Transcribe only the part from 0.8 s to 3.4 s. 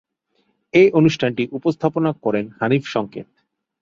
এই অনুষ্ঠানটি উপস্থাপনা করেন হানিফ সংকেত।